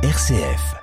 RCF. 0.00 0.76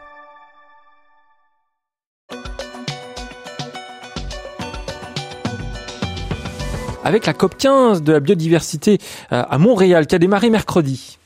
Avec 7.06 7.26
la 7.26 7.34
COP 7.34 7.56
15 7.58 8.04
de 8.04 8.12
la 8.12 8.20
biodiversité 8.20 8.98
euh, 9.32 9.44
à 9.50 9.58
Montréal 9.58 10.06
qui 10.06 10.16
a 10.16 10.20
démarré 10.20 10.50
mercredi. 10.50 11.18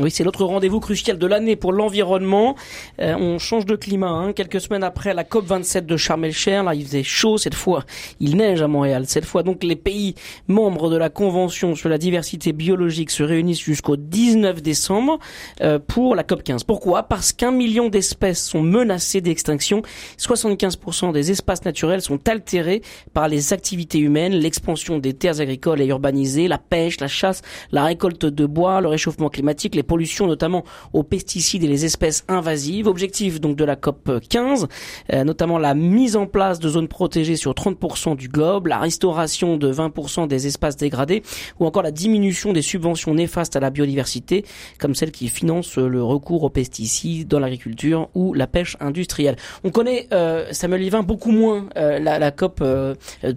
Oui, 0.00 0.10
c'est 0.10 0.22
l'autre 0.22 0.44
rendez-vous 0.44 0.78
crucial 0.78 1.18
de 1.18 1.26
l'année 1.26 1.56
pour 1.56 1.72
l'environnement. 1.72 2.54
Euh, 3.00 3.14
on 3.16 3.38
change 3.38 3.66
de 3.66 3.74
climat. 3.74 4.08
Hein. 4.08 4.32
Quelques 4.32 4.60
semaines 4.60 4.84
après 4.84 5.12
la 5.12 5.24
COP 5.24 5.46
27 5.46 5.86
de 5.86 5.96
Sharm 5.96 6.24
el-Cher, 6.24 6.62
là, 6.62 6.74
il 6.74 6.84
faisait 6.84 7.02
chaud 7.02 7.36
cette 7.36 7.54
fois. 7.54 7.84
Il 8.20 8.36
neige 8.36 8.62
à 8.62 8.68
Montréal. 8.68 9.04
Cette 9.06 9.24
fois, 9.24 9.42
donc, 9.42 9.64
les 9.64 9.76
pays 9.76 10.14
membres 10.46 10.88
de 10.88 10.96
la 10.96 11.08
Convention 11.08 11.74
sur 11.74 11.88
la 11.88 11.98
diversité 11.98 12.52
biologique 12.52 13.10
se 13.10 13.22
réunissent 13.24 13.60
jusqu'au 13.60 13.96
19 13.96 14.62
décembre 14.62 15.18
euh, 15.62 15.80
pour 15.84 16.14
la 16.14 16.22
COP 16.22 16.44
15. 16.44 16.64
Pourquoi? 16.64 17.02
Parce 17.02 17.32
qu'un 17.32 17.50
million 17.50 17.88
d'espèces 17.88 18.44
sont 18.44 18.62
menacées 18.62 19.20
d'extinction. 19.20 19.82
75% 20.18 21.12
des 21.12 21.32
espaces 21.32 21.64
naturels 21.64 22.02
sont 22.02 22.28
altérés 22.28 22.82
par 23.14 23.28
les 23.28 23.52
activités 23.52 23.98
humaines, 23.98 24.34
l'expansion 24.34 24.98
des 24.98 25.14
terres 25.14 25.40
agricoles 25.40 25.80
et 25.80 25.86
urbanisées, 25.86 26.46
la 26.46 26.58
pêche, 26.58 27.00
la 27.00 27.08
chasse, 27.08 27.42
la 27.72 27.84
récolte 27.84 28.26
de 28.26 28.46
bois, 28.46 28.80
le 28.80 28.88
réchauffement 28.88 29.28
climatique, 29.28 29.74
pollution 29.88 30.28
notamment 30.28 30.62
aux 30.92 31.02
pesticides 31.02 31.64
et 31.64 31.66
les 31.66 31.84
espèces 31.84 32.24
invasives. 32.28 32.86
Objectif 32.86 33.40
donc 33.40 33.56
de 33.56 33.64
la 33.64 33.74
COP 33.74 34.20
15, 34.28 34.68
euh, 35.12 35.24
notamment 35.24 35.58
la 35.58 35.74
mise 35.74 36.14
en 36.14 36.26
place 36.26 36.60
de 36.60 36.68
zones 36.68 36.86
protégées 36.86 37.34
sur 37.34 37.54
30% 37.54 38.14
du 38.14 38.28
globe, 38.28 38.68
la 38.68 38.78
restauration 38.78 39.56
de 39.56 39.72
20% 39.72 40.28
des 40.28 40.46
espaces 40.46 40.76
dégradés 40.76 41.22
ou 41.58 41.66
encore 41.66 41.82
la 41.82 41.90
diminution 41.90 42.52
des 42.52 42.62
subventions 42.62 43.14
néfastes 43.14 43.56
à 43.56 43.60
la 43.60 43.70
biodiversité 43.70 44.44
comme 44.78 44.94
celles 44.94 45.10
qui 45.10 45.28
financent 45.28 45.76
le 45.78 46.02
recours 46.02 46.44
aux 46.44 46.50
pesticides 46.50 47.26
dans 47.26 47.40
l'agriculture 47.40 48.08
ou 48.14 48.34
la 48.34 48.46
pêche 48.46 48.76
industrielle. 48.80 49.36
On 49.64 49.70
connaît 49.70 50.06
euh, 50.12 50.46
Samuel 50.52 50.82
Livin 50.82 51.02
beaucoup 51.02 51.32
moins 51.32 51.66
euh, 51.76 51.98
la, 51.98 52.18
la, 52.18 52.30
COP 52.30 52.60
euh, 52.60 52.94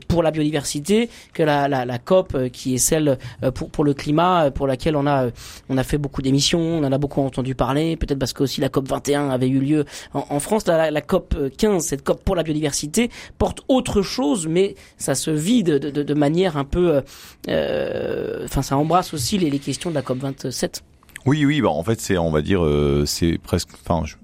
pour 0.08 0.22
la 0.22 0.32
biodiversité 0.32 1.10
que 1.34 1.44
la, 1.44 1.68
la, 1.68 1.86
la 1.86 1.98
COP 1.98 2.50
qui 2.50 2.76
est 2.76 2.78
celle 2.78 3.18
pour, 3.56 3.70
pour 3.70 3.84
le 3.84 3.94
climat 3.94 4.52
pour 4.52 4.68
laquelle 4.68 4.96
on 4.96 5.08
a 5.08 5.30
on 5.70 5.78
a 5.78 5.84
fait 5.84 5.98
beaucoup 5.98 6.22
d'émissions 6.22 6.41
on 6.54 6.84
en 6.84 6.92
a 6.92 6.98
beaucoup 6.98 7.22
entendu 7.22 7.56
parler, 7.56 7.96
peut-être 7.96 8.20
parce 8.20 8.34
que 8.34 8.44
aussi 8.44 8.62
la 8.62 8.70
COP 8.70 8.88
21 8.88 9.30
avait 9.30 9.48
eu 9.48 9.60
lieu 9.60 9.86
en, 10.14 10.40
France. 10.40 10.66
La, 10.68 11.02
COP 11.02 11.36
15, 11.58 11.84
cette 11.84 12.04
COP 12.04 12.24
pour 12.24 12.36
la 12.36 12.44
biodiversité, 12.44 13.10
porte 13.38 13.62
autre 13.68 14.02
chose, 14.02 14.48
mais 14.48 14.76
ça 14.98 15.16
se 15.16 15.32
vide 15.32 15.70
de, 15.70 16.14
manière 16.14 16.58
un 16.58 16.66
peu, 16.66 16.96
euh, 16.96 17.02
euh, 17.48 18.46
enfin, 18.46 18.62
ça 18.62 18.78
embrasse 18.78 19.14
aussi 19.14 19.38
les, 19.38 19.60
questions 19.60 19.90
de 19.90 19.96
la 19.96 20.02
COP 20.02 20.20
27. 20.20 20.84
Oui, 21.26 21.46
oui, 21.46 21.62
bah 21.62 21.70
en 21.70 21.84
fait 21.84 22.02
c'est, 22.02 22.18
on 22.18 22.32
va 22.32 22.42
dire, 22.42 22.66
euh, 22.66 23.04
c'est 23.06 23.38
presque, 23.38 23.70
enfin, 23.86 24.06
je 24.06 24.16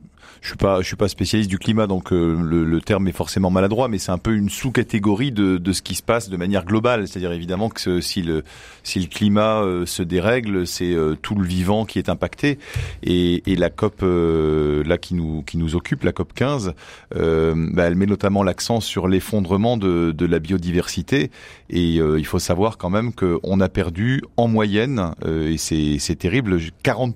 suis 0.48 0.58
pas, 0.58 0.82
je 0.82 0.88
suis 0.88 0.96
pas 0.96 1.08
spécialiste 1.08 1.50
du 1.50 1.60
climat, 1.60 1.88
donc 1.88 2.12
euh, 2.12 2.38
le, 2.42 2.64
le, 2.64 2.82
terme 2.82 3.08
est 3.08 3.14
forcément 3.14 3.50
maladroit, 3.50 3.88
mais 3.88 3.98
c'est 3.98 4.12
un 4.12 4.18
peu 4.18 4.34
une 4.34 4.50
sous-catégorie 4.50 5.32
de, 5.32 5.58
de, 5.58 5.74
ce 5.74 5.82
qui 5.82 5.96
se 5.96 6.04
passe 6.04 6.30
de 6.30 6.38
manière 6.38 6.66
globale. 6.66 7.08
C'est-à-dire 7.08 7.32
évidemment 7.32 7.70
que 7.70 8.02
si 8.02 8.22
le, 8.22 8.44
si 8.84 9.00
le 9.00 9.08
climat 9.08 9.62
euh, 9.62 9.86
se 9.86 10.04
dérègle, 10.04 10.66
c'est 10.66 10.94
euh, 10.94 11.16
tout 11.22 11.36
le 11.36 11.46
vivant 11.46 11.86
qui 11.86 12.00
est 12.00 12.10
impacté. 12.10 12.60
Et, 13.04 13.52
et 13.52 13.56
la 13.56 13.70
COP 13.70 14.02
là 14.02 14.98
qui 14.98 15.16
nous, 15.16 15.44
qui 15.44 15.58
nous 15.58 15.76
occupe, 15.76 16.04
la 16.04 16.12
COP 16.12 16.34
15, 16.34 16.74
bah, 17.12 17.84
elle 17.84 17.96
met 17.96 18.06
notamment 18.06 18.44
l'accent 18.44 18.80
sur 18.80 19.08
l'effondrement 19.08 19.78
de, 19.78 20.12
de 20.12 20.26
la 20.26 20.40
biodiversité. 20.40 21.32
Et 21.70 21.96
il 21.96 22.26
faut 22.26 22.40
savoir 22.40 22.78
quand 22.78 22.90
même 22.90 23.14
qu'on 23.14 23.60
a 23.60 23.70
perdu 23.70 24.22
en 24.38 24.48
moyenne, 24.48 25.12
et 25.26 25.58
c'est 25.58 26.16
terrible, 26.16 26.60
40 26.84 27.16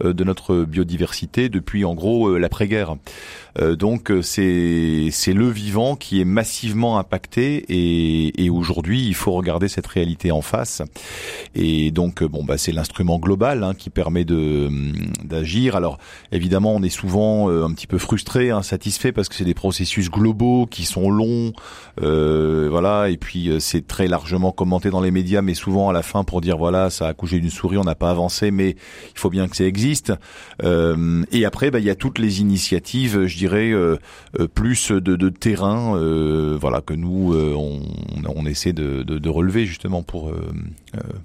de 0.00 0.24
notre 0.24 0.64
biodiversité 0.64 1.48
depuis 1.48 1.84
en 1.84 1.94
gros 1.94 2.36
l'après-guerre. 2.38 2.96
Euh, 3.60 3.76
donc 3.76 4.10
euh, 4.10 4.22
c'est 4.22 5.08
c'est 5.10 5.32
le 5.32 5.48
vivant 5.48 5.96
qui 5.96 6.20
est 6.20 6.24
massivement 6.24 6.98
impacté 6.98 7.64
et, 7.68 8.44
et 8.44 8.50
aujourd'hui 8.50 9.06
il 9.06 9.14
faut 9.14 9.32
regarder 9.32 9.68
cette 9.68 9.86
réalité 9.86 10.30
en 10.30 10.42
face. 10.42 10.82
Et 11.54 11.90
donc 11.90 12.22
euh, 12.22 12.28
bon 12.28 12.44
bah 12.44 12.58
c'est 12.58 12.72
l'instrument 12.72 13.18
global 13.18 13.64
hein, 13.64 13.74
qui 13.74 13.90
permet 13.90 14.24
de 14.24 14.66
hum, 14.66 14.92
d'agir. 15.24 15.76
Alors 15.76 15.98
évidemment 16.30 16.74
on 16.74 16.82
est 16.82 16.88
souvent 16.88 17.48
un 17.48 17.72
petit 17.72 17.86
peu 17.86 17.98
frustré, 17.98 18.50
insatisfait 18.50 19.12
parce 19.12 19.28
que 19.28 19.34
c'est 19.34 19.44
des 19.44 19.54
processus 19.54 20.10
globaux 20.10 20.66
qui 20.66 20.84
sont 20.84 21.10
longs, 21.10 21.52
euh, 22.02 22.68
voilà. 22.70 23.08
Et 23.08 23.16
puis 23.16 23.50
c'est 23.60 23.86
très 23.86 24.08
largement 24.08 24.52
commenté 24.52 24.90
dans 24.90 25.00
les 25.00 25.10
médias, 25.10 25.42
mais 25.42 25.54
souvent 25.54 25.88
à 25.88 25.92
la 25.92 26.02
fin 26.02 26.24
pour 26.24 26.40
dire 26.40 26.58
voilà 26.58 26.90
ça 26.90 27.06
a 27.06 27.08
accouché 27.10 27.40
d'une 27.40 27.50
souris, 27.50 27.78
on 27.78 27.84
n'a 27.84 27.94
pas 27.94 28.10
avancé, 28.10 28.50
mais 28.50 28.70
il 28.70 29.18
faut 29.18 29.30
bien 29.30 29.48
que 29.48 29.56
ça 29.56 29.64
existe. 29.64 29.87
Euh, 30.62 31.24
et 31.32 31.44
après 31.44 31.70
bah, 31.70 31.78
il 31.78 31.84
y 31.84 31.90
a 31.90 31.94
toutes 31.94 32.18
les 32.18 32.40
initiatives, 32.40 33.26
je 33.26 33.36
dirais 33.36 33.70
euh, 33.70 33.96
euh, 34.38 34.48
plus 34.48 34.90
de, 34.90 35.28
terrain, 35.28 35.98
voilà 36.58 36.80
que 36.80 36.94
nous 36.94 37.34
on, 37.34 38.46
essaie 38.46 38.72
de, 38.72 39.28
relever 39.28 39.66
justement 39.66 40.02
pour 40.02 40.32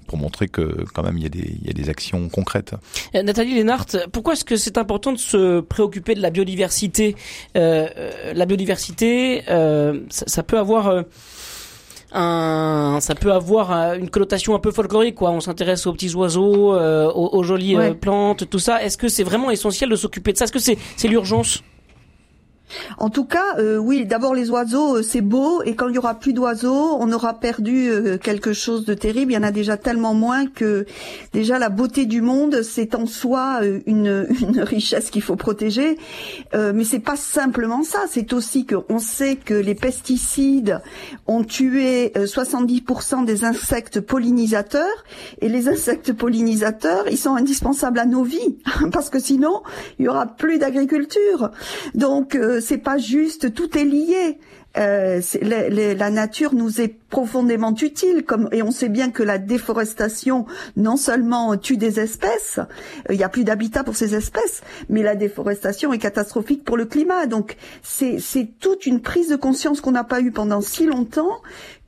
pour 0.06 0.18
montrer 0.18 0.48
que 0.48 0.84
quand 0.92 1.02
même 1.02 1.16
il 1.16 1.22
y 1.22 1.70
a 1.70 1.72
des 1.72 1.88
actions 1.88 2.28
concrètes. 2.28 2.74
Nathalie 3.14 3.54
Lénart, 3.54 3.86
pourquoi 4.12 4.34
est-ce 4.34 4.44
que 4.44 4.56
c'est 4.56 4.78
important 4.78 5.12
de 5.12 5.18
se 5.18 5.60
préoccuper 5.60 6.14
de 6.14 6.20
la 6.20 6.30
biodiversité? 6.30 7.16
La 7.54 8.46
biodiversité, 8.46 9.42
ça, 10.10 10.42
peut 10.42 10.58
avoir 10.58 11.04
un, 12.14 12.98
ça 13.00 13.14
peut 13.14 13.32
avoir 13.32 13.94
une 13.94 14.08
connotation 14.08 14.54
un 14.54 14.60
peu 14.60 14.70
folklorique, 14.70 15.16
quoi. 15.16 15.30
On 15.30 15.40
s'intéresse 15.40 15.86
aux 15.86 15.92
petits 15.92 16.14
oiseaux, 16.14 16.74
aux, 16.74 17.36
aux, 17.36 17.42
jolies 17.42 17.76
plantes, 18.00 18.48
tout 18.48 18.58
ça. 18.58 18.82
Est-ce 18.82 18.96
que 18.96 19.08
c'est 19.08 19.24
vraiment 19.24 19.50
essentiel 19.50 19.90
de 19.90 19.96
s'occuper 19.96 20.32
de 20.32 20.38
ça? 20.38 20.44
Est-ce 20.44 20.52
que 20.52 20.58
c'est 20.58 20.78
c'est 20.96 21.08
l'urgence? 21.08 21.62
En 22.98 23.10
tout 23.10 23.24
cas, 23.24 23.58
euh, 23.58 23.76
oui, 23.78 24.04
d'abord 24.06 24.34
les 24.34 24.50
oiseaux, 24.50 24.96
euh, 24.96 25.02
c'est 25.02 25.20
beau, 25.20 25.62
et 25.62 25.74
quand 25.74 25.88
il 25.88 25.94
y 25.94 25.98
aura 25.98 26.14
plus 26.14 26.32
d'oiseaux, 26.32 26.96
on 26.98 27.12
aura 27.12 27.34
perdu 27.34 27.88
euh, 27.88 28.18
quelque 28.18 28.52
chose 28.52 28.84
de 28.84 28.94
terrible. 28.94 29.32
Il 29.32 29.34
y 29.34 29.38
en 29.38 29.42
a 29.42 29.50
déjà 29.50 29.76
tellement 29.76 30.14
moins 30.14 30.46
que 30.46 30.86
déjà 31.32 31.58
la 31.58 31.68
beauté 31.68 32.06
du 32.06 32.20
monde, 32.20 32.62
c'est 32.62 32.94
en 32.94 33.06
soi 33.06 33.60
une, 33.86 34.26
une 34.40 34.60
richesse 34.60 35.10
qu'il 35.10 35.22
faut 35.22 35.36
protéger. 35.36 35.98
mais 36.52 36.84
c'est 36.84 37.00
pas 37.00 37.16
simplement 37.16 37.82
ça, 37.82 38.00
c'est 38.08 38.32
aussi 38.32 38.66
qu'on 38.66 38.98
sait 38.98 39.36
que 39.36 39.54
les 39.54 39.74
pesticides 39.74 40.80
ont 41.26 41.44
tué 41.44 42.12
70% 42.14 43.24
des 43.24 43.44
insectes 43.44 44.00
pollinisateurs, 44.00 45.04
et 45.40 45.48
les 45.48 45.68
insectes 45.68 46.12
pollinisateurs, 46.12 47.04
ils 47.10 47.18
sont 47.18 47.34
indispensables 47.34 47.98
à 47.98 48.06
nos 48.06 48.22
vies, 48.22 48.58
parce 48.92 49.10
que 49.10 49.18
sinon, 49.18 49.62
il 49.98 50.06
y 50.06 50.08
aura 50.08 50.26
plus 50.26 50.58
d'agriculture. 50.58 51.50
Donc 51.94 52.36
c'est 52.60 52.78
pas 52.78 52.98
juste, 52.98 53.54
tout 53.54 53.76
est 53.76 53.84
lié. 53.84 54.38
Euh, 54.76 55.20
la 55.40 56.10
nature 56.10 56.52
nous 56.52 56.80
est 56.80 56.88
profondément 56.88 57.74
utile, 57.74 58.24
comme, 58.24 58.48
et 58.50 58.62
on 58.62 58.72
sait 58.72 58.88
bien 58.88 59.10
que 59.10 59.22
la 59.22 59.38
déforestation 59.38 60.46
non 60.76 60.96
seulement 60.96 61.56
tue 61.56 61.76
des 61.76 62.00
espèces, 62.00 62.58
euh, 62.58 63.12
il 63.12 63.16
n'y 63.16 63.22
a 63.22 63.28
plus 63.28 63.44
d'habitat 63.44 63.84
pour 63.84 63.94
ces 63.94 64.16
espèces, 64.16 64.62
mais 64.88 65.02
la 65.02 65.14
déforestation 65.14 65.92
est 65.92 65.98
catastrophique 65.98 66.64
pour 66.64 66.76
le 66.76 66.86
climat. 66.86 67.26
Donc 67.26 67.56
c'est 67.82 68.18
toute 68.58 68.86
une 68.86 69.00
prise 69.00 69.28
de 69.28 69.36
conscience 69.36 69.80
qu'on 69.80 69.92
n'a 69.92 70.04
pas 70.04 70.20
eue 70.20 70.32
pendant 70.32 70.60
si 70.60 70.86
longtemps 70.86 71.40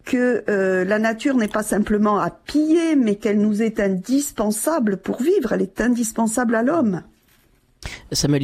que 0.04 0.44
euh, 0.48 0.84
la 0.84 1.00
nature 1.00 1.36
n'est 1.36 1.48
pas 1.48 1.64
simplement 1.64 2.20
à 2.20 2.30
piller, 2.30 2.94
mais 2.94 3.16
qu'elle 3.16 3.40
nous 3.40 3.62
est 3.62 3.80
indispensable 3.80 4.98
pour 4.98 5.20
vivre, 5.20 5.52
elle 5.52 5.62
est 5.62 5.80
indispensable 5.80 6.54
à 6.54 6.62
l'homme. 6.62 7.02
Samuel. 8.12 8.36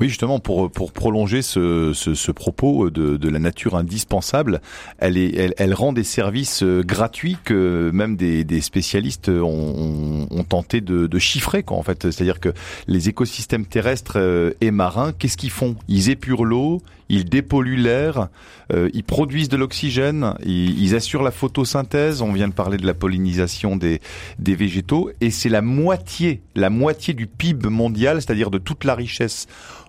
Oui, 0.00 0.08
justement, 0.08 0.38
pour, 0.38 0.70
pour 0.70 0.92
prolonger 0.92 1.42
ce, 1.42 1.92
ce, 1.94 2.14
ce 2.14 2.32
propos 2.32 2.90
de, 2.90 3.16
de, 3.16 3.28
la 3.28 3.38
nature 3.38 3.76
indispensable, 3.76 4.60
elle, 4.98 5.16
est, 5.16 5.34
elle, 5.34 5.54
elle, 5.56 5.74
rend 5.74 5.92
des 5.92 6.04
services 6.04 6.62
euh, 6.62 6.82
gratuits 6.82 7.36
que 7.44 7.90
même 7.92 8.16
des, 8.16 8.44
des 8.44 8.60
spécialistes 8.60 9.28
ont, 9.28 10.28
ont, 10.30 10.44
tenté 10.44 10.80
de, 10.80 11.06
de 11.06 11.18
chiffrer. 11.18 11.62
Quoi, 11.62 11.76
en 11.76 11.82
fait. 11.82 12.10
C'est-à-dire 12.10 12.40
que 12.40 12.50
les 12.86 13.08
écosystèmes 13.08 13.66
terrestres 13.66 14.14
euh, 14.16 14.52
et 14.60 14.70
marins, 14.70 15.12
qu'est-ce 15.12 15.36
qu'ils 15.36 15.50
font? 15.50 15.76
Ils 15.88 16.10
épurent 16.10 16.44
l'eau, 16.44 16.80
ils 17.12 17.26
dépolluent 17.26 17.76
l'air, 17.76 18.28
euh, 18.72 18.88
ils 18.94 19.04
produisent 19.04 19.50
de 19.50 19.58
l'oxygène, 19.58 20.34
ils, 20.44 20.82
ils, 20.82 20.94
assurent 20.94 21.22
la 21.22 21.30
photosynthèse, 21.30 22.22
on 22.22 22.32
vient 22.32 22.48
de 22.48 22.54
parler 22.54 22.78
de 22.78 22.86
la 22.86 22.94
pollinisation 22.94 23.76
des, 23.76 24.00
des 24.38 24.54
végétaux, 24.54 25.10
et 25.20 25.30
c'est 25.30 25.50
la 25.50 25.60
moitié, 25.60 26.40
la 26.54 26.70
moitié 26.70 27.12
du 27.12 27.26
PIB 27.26 27.68
mondial, 27.68 28.22
c'est-à-dire 28.22 28.50
de 28.50 28.56
toute 28.56 28.84
la 28.84 28.94
richesse 28.94 29.11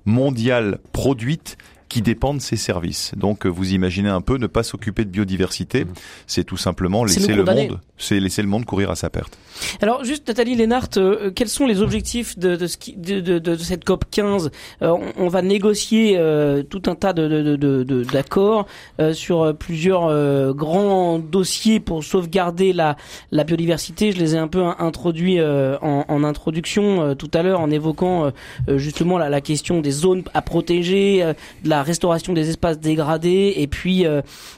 mondiale 0.05 0.79
produite 0.91 1.57
qui 1.93 2.01
dépend 2.01 2.33
de 2.33 2.39
ces 2.39 2.57
services. 2.57 3.11
Donc 3.15 3.45
vous 3.45 3.73
imaginez 3.73 4.09
un 4.09 4.21
peu 4.21 4.37
ne 4.37 4.47
pas 4.47 4.63
s'occuper 4.63 5.05
de 5.05 5.11
biodiversité, 5.11 5.85
mmh. 5.85 5.93
c'est 6.25 6.43
tout 6.43 6.57
simplement 6.57 7.05
laisser 7.05 7.35
le 7.35 7.43
monde, 7.43 7.79
c'est 7.99 8.19
laisser 8.19 8.41
le 8.41 8.47
monde 8.47 8.65
courir 8.65 8.89
à 8.89 8.95
sa 8.95 9.11
perte. 9.11 9.37
Alors 9.79 10.03
juste 10.03 10.27
Nathalie 10.27 10.55
Lénart, 10.55 10.89
euh, 10.97 11.29
quels 11.29 11.49
sont 11.49 11.67
les 11.67 11.83
objectifs 11.83 12.35
de, 12.39 12.55
de, 12.55 12.67
de, 12.97 13.19
de, 13.19 13.37
de 13.37 13.55
cette 13.57 13.85
COP 13.85 14.05
15 14.09 14.49
euh, 14.81 14.87
on, 14.89 15.25
on, 15.25 15.27
va 15.27 15.43
négocier 15.43 16.15
euh, 16.17 16.63
tout 16.63 16.81
un 16.87 16.95
tas 16.95 17.13
de 17.13 18.03
d'accords 18.11 18.65
sur 19.13 19.55
plusieurs 19.55 20.53
grands 20.55 21.19
dossiers 21.19 21.79
pour 21.79 22.03
sauvegarder 22.03 22.73
la, 22.73 22.97
la 23.31 23.43
biodiversité. 23.43 24.11
Je 24.11 24.17
les 24.17 24.33
ai 24.33 24.39
un 24.39 24.47
peu 24.47 24.63
introduits 24.79 25.39
en, 25.41 26.05
en, 26.07 26.23
introduction 26.23 27.15
tout 27.15 27.29
à 27.35 27.43
l'heure 27.43 27.59
en 27.59 27.69
évoquant 27.69 28.31
justement 28.67 29.19
la, 29.19 29.29
la, 29.29 29.41
question 29.41 29.81
des 29.81 29.91
zones 29.91 30.23
à 30.33 30.41
protéger, 30.41 31.33
de 31.63 31.69
la 31.69 31.82
restauration 31.83 32.33
des 32.33 32.49
espaces 32.49 32.79
dégradés 32.79 33.53
et 33.57 33.67
puis 33.67 34.05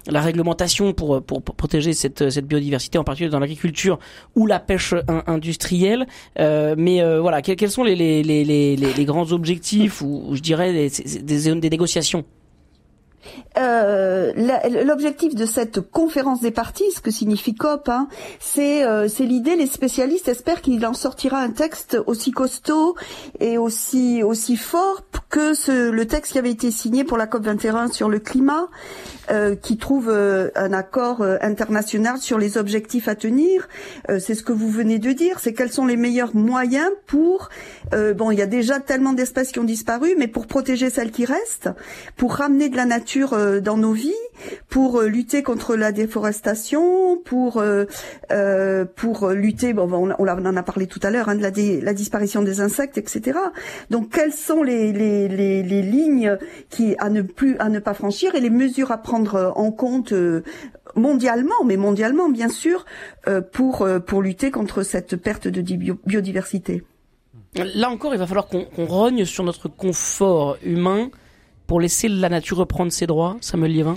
la 0.07 0.21
réglementation 0.21 0.93
pour, 0.93 1.21
pour, 1.23 1.41
protéger 1.41 1.93
cette, 1.93 2.29
cette 2.29 2.45
biodiversité 2.45 2.97
en 2.97 3.03
particulier 3.03 3.29
dans 3.29 3.39
l'agriculture 3.39 3.99
ou 4.35 4.47
la 4.47 4.59
pêche 4.59 4.93
industrielle. 5.27 6.05
Euh, 6.39 6.75
mais 6.77 7.01
euh, 7.01 7.21
voilà, 7.21 7.41
quels, 7.41 7.55
quels 7.55 7.71
sont 7.71 7.83
les, 7.83 7.95
les, 7.95 8.23
les, 8.23 8.43
les, 8.43 8.75
les 8.75 9.05
grands 9.05 9.31
objectifs 9.31 10.01
ou, 10.01 10.29
je 10.33 10.41
dirais 10.41 10.73
des, 10.73 10.89
des, 11.21 11.55
des 11.55 11.69
négociations? 11.69 12.25
Euh, 13.57 14.31
L'objectif 14.83 15.35
de 15.35 15.45
cette 15.45 15.79
conférence 15.81 16.41
des 16.41 16.51
partis, 16.51 16.91
ce 16.91 17.01
que 17.01 17.11
signifie 17.11 17.55
COP, 17.55 17.89
hein, 17.89 18.07
c'est 18.39 18.83
c'est 19.07 19.23
l'idée. 19.23 19.55
Les 19.55 19.67
spécialistes 19.67 20.27
espèrent 20.27 20.61
qu'il 20.61 20.85
en 20.85 20.93
sortira 20.93 21.39
un 21.39 21.49
texte 21.49 21.97
aussi 22.07 22.31
costaud 22.31 22.95
et 23.39 23.57
aussi 23.57 24.23
aussi 24.23 24.57
fort 24.57 25.03
que 25.29 25.53
ce, 25.53 25.89
le 25.89 26.05
texte 26.05 26.33
qui 26.33 26.39
avait 26.39 26.51
été 26.51 26.71
signé 26.71 27.03
pour 27.03 27.17
la 27.17 27.27
COP 27.27 27.43
21 27.43 27.87
sur 27.87 28.09
le 28.09 28.19
climat. 28.19 28.67
Euh, 29.31 29.55
qui 29.55 29.77
trouve 29.77 30.09
euh, 30.09 30.51
un 30.55 30.71
accord 30.71 31.21
euh, 31.21 31.37
international 31.41 32.19
sur 32.19 32.37
les 32.37 32.59
objectifs 32.59 33.07
à 33.07 33.15
tenir. 33.15 33.67
c'est 34.19 34.35
ce 34.35 34.43
que 34.43 34.51
vous 34.51 34.69
venez 34.69 34.99
de 34.99 35.11
dire, 35.13 35.39
c'est 35.39 35.53
quels 35.53 35.71
sont 35.71 35.87
les 35.87 35.97
meilleurs 35.97 36.35
moyens 36.35 36.89
pour 37.07 37.49
bon, 38.15 38.31
il 38.31 38.37
y 38.37 38.41
a 38.41 38.45
déjà 38.45 38.79
tellement 38.79 39.13
d'espèces 39.13 39.51
qui 39.51 39.59
ont 39.59 39.63
disparu, 39.63 40.15
mais 40.17 40.27
pour 40.27 40.47
protéger 40.47 40.89
celles 40.89 41.11
qui 41.11 41.25
restent, 41.25 41.69
pour 42.17 42.35
ramener 42.35 42.69
de 42.69 42.75
la 42.75 42.85
nature 42.85 43.14
dans 43.19 43.77
nos 43.77 43.93
vies, 43.93 44.13
pour 44.69 45.01
lutter 45.01 45.43
contre 45.43 45.75
la 45.75 45.91
déforestation, 45.91 47.17
pour 47.23 47.63
pour 48.95 49.29
lutter, 49.29 49.73
bon, 49.73 49.91
on, 49.91 50.11
on, 50.17 50.27
en 50.27 50.57
a 50.57 50.63
parlé 50.63 50.87
tout 50.87 50.99
à 51.03 51.09
l'heure, 51.09 51.29
hein, 51.29 51.35
de 51.35 51.41
la, 51.41 51.51
la, 51.81 51.93
disparition 51.93 52.41
des 52.41 52.61
insectes, 52.61 52.97
etc. 52.97 53.39
Donc, 53.89 54.09
quelles 54.11 54.33
sont 54.33 54.63
les, 54.63 54.91
les, 54.91 55.27
les, 55.27 55.63
les 55.63 55.81
lignes 55.81 56.37
qui 56.69 56.95
à 56.99 57.09
ne 57.09 57.21
plus 57.21 57.57
à 57.59 57.69
ne 57.69 57.79
pas 57.79 57.93
franchir 57.93 58.35
et 58.35 58.41
les 58.41 58.49
mesures 58.49 58.91
à 58.91 58.97
prendre 58.97 59.53
en 59.55 59.71
compte 59.71 60.13
euh, 60.13 60.43
mondialement, 60.95 61.63
mais 61.65 61.77
mondialement 61.77 62.29
bien 62.29 62.49
sûr, 62.49 62.85
euh, 63.27 63.41
pour 63.41 63.81
euh, 63.81 63.99
pour 63.99 64.21
lutter 64.21 64.51
contre 64.51 64.83
cette 64.83 65.15
perte 65.15 65.47
de 65.47 65.61
biodiversité? 66.05 66.83
Là 67.55 67.89
encore, 67.89 68.13
il 68.13 68.17
va 68.17 68.27
falloir 68.27 68.47
qu'on 68.47 68.85
rogne 68.85 69.23
sur 69.23 69.43
notre 69.43 69.69
confort 69.69 70.57
humain 70.63 71.09
pour 71.67 71.79
laisser 71.79 72.07
la 72.07 72.29
nature 72.29 72.57
reprendre 72.57 72.91
ses 72.91 73.07
droits, 73.07 73.37
Samuel 73.41 73.71
Liévin? 73.73 73.95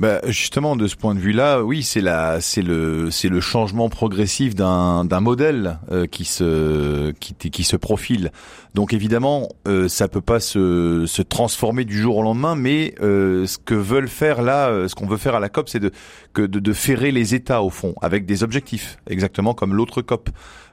Bah, 0.00 0.22
justement, 0.26 0.76
de 0.76 0.86
ce 0.86 0.96
point 0.96 1.14
de 1.14 1.20
vue-là, 1.20 1.62
oui, 1.62 1.82
c'est 1.82 2.00
la, 2.00 2.40
c'est 2.40 2.62
le, 2.62 3.10
c'est 3.10 3.28
le 3.28 3.38
changement 3.42 3.90
progressif 3.90 4.54
d'un, 4.54 5.04
d'un 5.04 5.20
modèle 5.20 5.78
euh, 5.92 6.06
qui 6.06 6.24
se, 6.24 7.10
qui, 7.20 7.34
qui 7.34 7.64
se 7.64 7.76
profile. 7.76 8.32
Donc 8.72 8.94
évidemment, 8.94 9.50
euh, 9.68 9.88
ça 9.88 10.08
peut 10.08 10.22
pas 10.22 10.40
se, 10.40 11.04
se 11.06 11.20
transformer 11.20 11.84
du 11.84 11.98
jour 11.98 12.16
au 12.16 12.22
lendemain, 12.22 12.54
mais 12.54 12.94
euh, 13.02 13.44
ce 13.46 13.58
que 13.58 13.74
veulent 13.74 14.08
faire 14.08 14.40
là, 14.40 14.68
euh, 14.70 14.88
ce 14.88 14.94
qu'on 14.94 15.06
veut 15.06 15.18
faire 15.18 15.34
à 15.34 15.40
la 15.40 15.50
COP, 15.50 15.68
c'est 15.68 15.80
de, 15.80 15.90
que 16.32 16.40
de, 16.40 16.60
de 16.60 16.72
ferrer 16.72 17.10
les 17.10 17.34
États 17.34 17.62
au 17.62 17.68
fond, 17.68 17.94
avec 18.00 18.24
des 18.24 18.42
objectifs, 18.42 18.96
exactement 19.06 19.52
comme 19.52 19.74
l'autre 19.74 20.00
COP. 20.00 20.30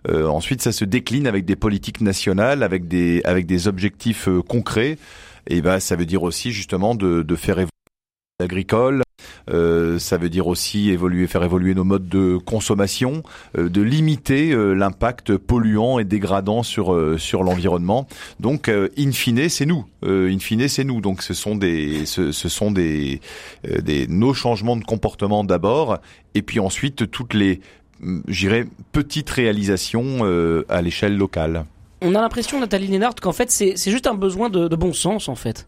ensuite, 0.10 0.62
ça 0.62 0.72
se 0.72 0.86
décline 0.86 1.28
avec 1.28 1.44
des 1.44 1.58
politiques 1.58 2.00
nationales, 2.00 2.64
avec 2.64 2.88
des, 2.88 3.22
avec 3.26 3.46
des 3.46 3.68
objectifs 3.68 4.30
concrets. 4.48 4.98
Et 5.48 5.62
ben, 5.62 5.80
ça 5.80 5.96
veut 5.96 6.06
dire 6.06 6.24
aussi 6.24 6.52
justement 6.52 6.96
de, 6.96 7.24
de 7.24 7.36
faire 7.36 7.58
évoluer 7.60 7.72
agricole, 8.40 9.02
euh, 9.50 9.98
ça 9.98 10.18
veut 10.18 10.30
dire 10.30 10.46
aussi 10.46 10.92
évoluer, 10.92 11.26
faire 11.26 11.44
évoluer 11.44 11.74
nos 11.74 11.84
modes 11.84 12.08
de 12.08 12.38
consommation, 12.38 13.24
euh, 13.58 13.68
de 13.68 13.82
limiter 13.82 14.52
euh, 14.52 14.74
l'impact 14.74 15.38
polluant 15.38 15.98
et 15.98 16.04
dégradant 16.04 16.62
sur 16.62 16.96
sur 17.20 17.44
l'environnement. 17.44 18.08
Donc, 18.40 18.70
in 18.70 19.12
fine, 19.12 19.50
c'est 19.50 19.66
nous. 19.66 19.86
in 20.04 20.38
fine, 20.40 20.68
c'est 20.68 20.84
nous. 20.84 21.02
Donc, 21.02 21.24
ce 21.24 21.34
sont 21.34 21.56
des 21.56 22.06
ce, 22.06 22.32
ce 22.32 22.50
sont 22.50 22.72
des 22.72 23.22
des 23.64 24.08
nos 24.08 24.34
changements 24.34 24.76
de 24.76 24.84
comportement 24.84 25.44
d'abord, 25.44 25.98
et 26.36 26.42
puis 26.42 26.60
ensuite 26.60 27.10
toutes 27.10 27.34
les 27.34 27.62
j'irais 28.28 28.66
petites 28.92 29.30
réalisations 29.30 30.24
à 30.70 30.82
l'échelle 30.82 31.18
locale. 31.18 31.66
On 32.02 32.16
a 32.16 32.22
l'impression, 32.22 32.60
Nathalie 32.60 32.88
Lénard, 32.88 33.16
qu'en 33.16 33.32
fait, 33.32 33.52
c'est 33.52 33.76
juste 33.78 34.08
un 34.08 34.14
besoin 34.14 34.50
de, 34.50 34.68
de 34.68 34.76
bon 34.76 34.94
sens, 34.94 35.30
en 35.30 35.36
fait. 35.36 35.68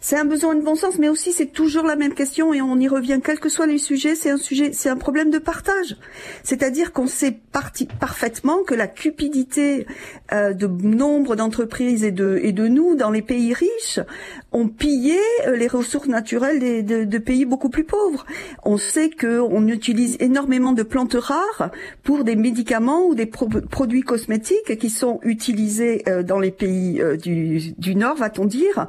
C'est 0.00 0.16
un 0.16 0.24
besoin 0.24 0.54
de 0.54 0.62
bon 0.62 0.74
sens, 0.74 0.98
mais 0.98 1.08
aussi 1.08 1.32
c'est 1.32 1.52
toujours 1.52 1.84
la 1.84 1.96
même 1.96 2.14
question 2.14 2.52
et 2.52 2.60
on 2.60 2.78
y 2.78 2.88
revient, 2.88 3.20
quel 3.22 3.38
que 3.38 3.48
soit 3.48 3.66
les 3.66 3.78
sujets, 3.78 4.14
c'est 4.14 4.30
un 4.30 4.36
sujet, 4.36 4.72
c'est 4.72 4.88
un 4.88 4.96
problème 4.96 5.30
de 5.30 5.38
partage. 5.38 5.96
C'est-à-dire 6.42 6.92
qu'on 6.92 7.06
sait 7.06 7.38
parfaitement 7.52 8.62
que 8.64 8.74
la 8.74 8.88
cupidité 8.88 9.86
euh, 10.32 10.52
de 10.52 10.66
nombre 10.66 11.36
d'entreprises 11.36 12.04
et 12.04 12.10
de, 12.10 12.40
et 12.42 12.52
de 12.52 12.66
nous 12.66 12.96
dans 12.96 13.10
les 13.10 13.22
pays 13.22 13.52
riches 13.52 14.00
ont 14.52 14.68
pillé 14.68 15.18
euh, 15.46 15.56
les 15.56 15.68
ressources 15.68 16.08
naturelles 16.08 16.84
de, 16.84 17.18
pays 17.18 17.44
beaucoup 17.44 17.68
plus 17.68 17.84
pauvres. 17.84 18.24
On 18.64 18.78
sait 18.78 19.10
qu'on 19.10 19.68
utilise 19.68 20.16
énormément 20.20 20.72
de 20.72 20.82
plantes 20.82 21.14
rares 21.14 21.70
pour 22.02 22.24
des 22.24 22.34
médicaments 22.34 23.04
ou 23.04 23.14
des 23.14 23.26
produits 23.26 24.02
cosmétiques 24.02 24.78
qui 24.78 24.90
sont 24.90 25.20
utilisés 25.22 26.02
euh, 26.08 26.22
dans 26.22 26.38
les 26.38 26.50
pays 26.50 27.02
du, 27.22 27.72
du 27.76 27.94
Nord, 27.94 28.16
va-t-on 28.16 28.46
dire, 28.46 28.86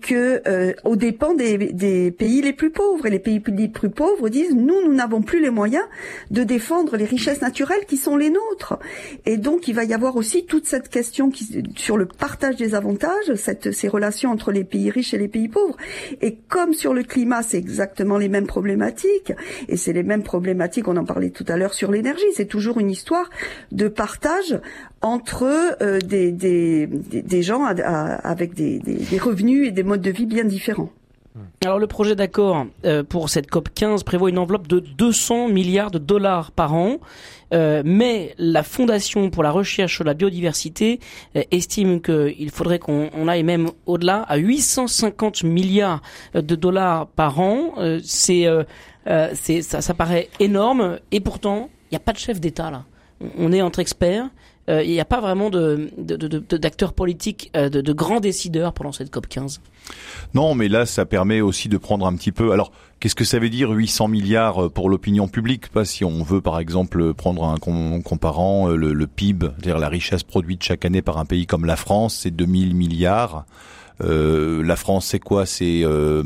que 0.00 0.42
euh, 0.46 0.72
au 0.84 0.96
dépend 0.96 1.34
des, 1.34 1.58
des, 1.58 2.10
pays 2.10 2.42
les 2.42 2.52
plus 2.52 2.70
pauvres. 2.70 3.06
Et 3.06 3.10
les 3.10 3.18
pays 3.18 3.42
les 3.46 3.68
plus 3.68 3.90
pauvres 3.90 4.28
disent 4.28 4.54
nous, 4.54 4.82
nous 4.84 4.92
n'avons 4.92 5.22
plus 5.22 5.40
les 5.40 5.50
moyens 5.50 5.84
de 6.30 6.42
défendre 6.42 6.96
les 6.96 7.04
richesses 7.04 7.40
naturelles 7.40 7.84
qui 7.86 7.96
sont 7.96 8.16
les 8.16 8.30
nôtres. 8.30 8.78
Et 9.26 9.36
donc 9.36 9.68
il 9.68 9.74
va 9.74 9.84
y 9.84 9.94
avoir 9.94 10.16
aussi 10.16 10.44
toute 10.44 10.66
cette 10.66 10.88
question 10.88 11.30
qui, 11.30 11.62
sur 11.76 11.96
le 11.96 12.06
partage 12.06 12.56
des 12.56 12.74
avantages, 12.74 13.34
cette, 13.36 13.72
ces 13.72 13.88
relations 13.88 14.30
entre 14.30 14.52
les 14.52 14.64
pays 14.64 14.90
riches 14.90 15.14
et 15.14 15.18
les 15.18 15.28
pays 15.28 15.48
pauvres. 15.48 15.76
Et 16.20 16.36
comme 16.48 16.74
sur 16.74 16.94
le 16.94 17.02
climat, 17.02 17.42
c'est 17.42 17.58
exactement 17.58 18.18
les 18.18 18.28
mêmes 18.28 18.46
problématiques. 18.46 19.32
Et 19.68 19.76
c'est 19.76 19.92
les 19.92 20.02
mêmes 20.02 20.22
problématiques, 20.22 20.88
on 20.88 20.96
en 20.96 21.04
parlait 21.04 21.30
tout 21.30 21.44
à 21.48 21.56
l'heure 21.56 21.74
sur 21.74 21.90
l'énergie. 21.90 22.24
C'est 22.34 22.46
toujours 22.46 22.80
une 22.80 22.90
histoire 22.90 23.30
de 23.72 23.88
partage 23.88 24.60
entre 25.02 25.76
euh, 25.82 25.98
des, 25.98 26.32
des, 26.32 26.86
des, 26.86 27.42
gens 27.42 27.64
avec 27.64 28.54
des, 28.54 28.78
des 28.78 29.18
revenus 29.18 29.68
et 29.68 29.70
des 29.70 29.82
modes 29.82 30.02
de 30.02 30.10
vie 30.10 30.26
bien 30.26 30.44
différents. 30.44 30.90
Alors 31.64 31.78
le 31.78 31.86
projet 31.86 32.16
d'accord 32.16 32.66
euh, 32.84 33.04
pour 33.04 33.28
cette 33.30 33.48
COP 33.48 33.68
15 33.74 34.02
prévoit 34.02 34.30
une 34.30 34.38
enveloppe 34.38 34.66
de 34.66 34.80
200 34.80 35.48
milliards 35.48 35.90
de 35.90 35.98
dollars 35.98 36.50
par 36.50 36.74
an, 36.74 36.96
euh, 37.52 37.82
mais 37.84 38.34
la 38.38 38.62
Fondation 38.62 39.30
pour 39.30 39.42
la 39.42 39.50
recherche 39.50 39.94
sur 39.94 40.04
la 40.04 40.14
biodiversité 40.14 40.98
euh, 41.36 41.42
estime 41.50 42.00
qu'il 42.00 42.50
faudrait 42.50 42.78
qu'on 42.78 43.28
aille 43.28 43.44
même 43.44 43.70
au-delà 43.86 44.22
à 44.22 44.38
850 44.38 45.44
milliards 45.44 46.02
de 46.34 46.54
dollars 46.56 47.06
par 47.06 47.38
an. 47.38 47.74
c'est 48.02 48.46
ça, 49.62 49.80
ça 49.80 49.94
paraît 49.94 50.28
énorme 50.40 50.98
et 51.12 51.20
pourtant 51.20 51.70
il 51.90 51.94
n'y 51.94 51.96
a 51.96 52.00
pas 52.00 52.12
de 52.12 52.18
chef 52.18 52.40
d'État 52.40 52.70
là. 52.70 52.84
On 53.38 53.52
est 53.52 53.60
entre 53.60 53.80
experts. 53.80 54.30
Il 54.70 54.90
n'y 54.90 55.00
a 55.00 55.04
pas 55.04 55.20
vraiment 55.20 55.50
d'acteurs 55.50 56.92
politiques, 56.92 57.50
de, 57.54 57.68
de 57.68 57.92
grands 57.92 58.20
décideurs 58.20 58.72
pendant 58.72 58.92
cette 58.92 59.10
COP 59.10 59.26
15. 59.26 59.60
Non, 60.34 60.54
mais 60.54 60.68
là, 60.68 60.86
ça 60.86 61.04
permet 61.04 61.40
aussi 61.40 61.68
de 61.68 61.76
prendre 61.76 62.06
un 62.06 62.14
petit 62.14 62.32
peu. 62.32 62.52
Alors, 62.52 62.70
qu'est-ce 63.00 63.14
que 63.14 63.24
ça 63.24 63.38
veut 63.38 63.48
dire 63.48 63.70
800 63.70 64.08
milliards 64.08 64.64
euh, 64.64 64.68
pour 64.68 64.88
l'opinion 64.88 65.28
publique? 65.28 65.66
Si 65.84 66.04
on 66.04 66.22
veut, 66.22 66.40
par 66.40 66.58
exemple, 66.60 67.14
prendre 67.14 67.44
un 67.44 67.56
comparant 68.00 68.70
euh, 68.70 68.76
le, 68.76 69.06
PIB, 69.06 69.46
c'est-à-dire 69.46 69.78
la 69.78 69.88
richesse 69.88 70.22
produite 70.22 70.62
chaque 70.62 70.84
année 70.84 71.02
par 71.02 71.18
un 71.18 71.24
pays 71.24 71.46
comme 71.46 71.64
la 71.64 71.76
France, 71.76 72.20
c'est 72.22 72.30
2000 72.30 72.74
milliards. 72.74 73.44
Euh, 74.02 74.62
la 74.62 74.76
France, 74.76 75.06
c'est 75.06 75.18
quoi? 75.18 75.46
C'est 75.46 75.82
euh, 75.84 76.22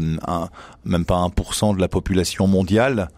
même 0.84 1.04
pas 1.04 1.16
1% 1.16 1.74
de 1.74 1.80
la 1.80 1.88
population 1.88 2.46
mondiale. 2.46 3.08